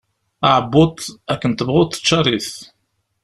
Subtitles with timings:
[0.47, 0.95] Aεebbuḍ,
[1.33, 2.51] akken tebɣuḍ ččar-it.